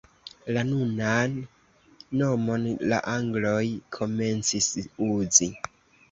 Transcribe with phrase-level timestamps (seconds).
[0.55, 1.33] La nunan
[2.21, 3.61] nomon la angloj
[3.97, 4.71] komencis
[5.09, 5.51] uzi.